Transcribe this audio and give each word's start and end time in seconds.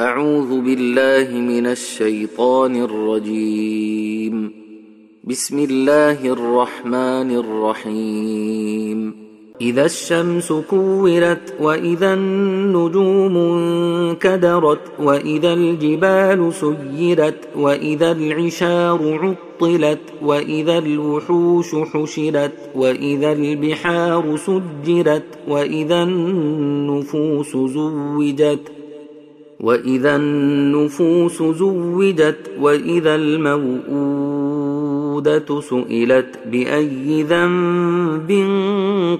أعوذ 0.00 0.60
بالله 0.60 1.40
من 1.40 1.66
الشيطان 1.66 2.82
الرجيم. 2.82 4.52
بسم 5.24 5.58
الله 5.58 6.26
الرحمن 6.26 7.36
الرحيم. 7.36 9.14
إذا 9.60 9.84
الشمس 9.84 10.52
كورت 10.52 11.54
وإذا 11.60 12.14
النجوم 12.14 13.36
انكدرت 13.36 14.80
وإذا 14.98 15.52
الجبال 15.52 16.52
سيرت 16.52 17.48
وإذا 17.56 18.12
العشار 18.12 19.00
عطلت 19.60 20.00
وإذا 20.22 20.78
الوحوش 20.78 21.74
حشرت 21.74 22.52
وإذا 22.74 23.32
البحار 23.32 24.36
سجرت 24.36 25.24
وإذا 25.48 26.02
النفوس 26.02 27.56
زوجت 27.56 28.79
وإذا 29.60 30.16
النفوس 30.16 31.42
زوجت 31.42 32.50
وإذا 32.60 33.14
الموءودة 33.14 34.40
سئلت 35.60 36.38
بأي 36.46 37.22
ذنب 37.22 38.30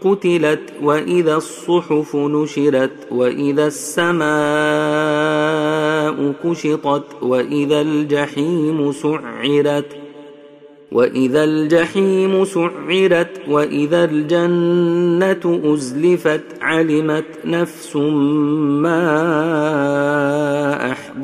قتلت 0.00 0.60
وإذا 0.82 1.36
الصحف 1.36 2.16
نشرت 2.16 2.90
وإذا 3.10 3.66
السماء 3.66 4.26
كشطت 6.44 7.22
وإذا 7.22 7.80
الجحيم 7.80 8.92
سعرت 8.92 10.06
وإذا 10.92 11.44
الجحيم 11.44 12.44
سعرت 12.44 13.40
وإذا 13.48 14.04
الجنة 14.04 15.60
أزلفت 15.74 16.42
علمت 16.60 17.24
نفس 17.44 17.96
ما 17.96 19.95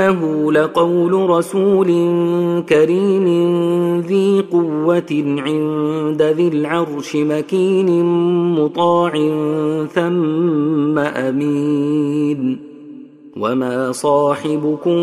إنه 0.00 0.52
لقول 0.52 1.30
رسول 1.30 1.86
كريم 2.68 3.26
ذي 4.00 4.44
قوة 4.52 5.12
عند 5.38 6.22
ذي 6.22 6.48
العرش 6.48 7.16
مكين 7.16 8.04
مطاع 8.54 9.12
ثم 9.94 10.98
أمين. 10.98 12.58
وما 13.36 13.92
صاحبكم 13.92 15.00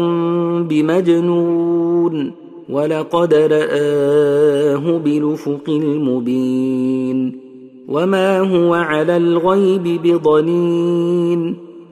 بمجنون 0.64 2.32
ولقد 2.70 3.34
رآه 3.34 4.98
بالافق 4.98 5.64
المبين. 5.68 7.40
وما 7.88 8.40
هو 8.40 8.74
على 8.74 9.18
الغيب 9.18 10.02
بضنين. 10.04 11.47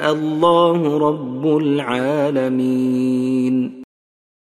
الله 0.00 0.98
رب 0.98 1.56
العالمين. 1.56 3.30